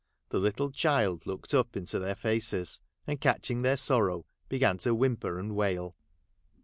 [0.29, 5.37] The little child looked up into their faces, and, catching their sorrow, began to whimper
[5.37, 5.95] and wail.